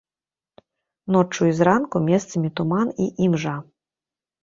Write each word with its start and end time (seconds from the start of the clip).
Ноччу 1.17 1.41
і 1.51 1.53
зранку 1.59 1.97
месцамі 2.09 2.53
туман 2.63 2.87
і 3.07 3.11
імжа. 3.29 3.57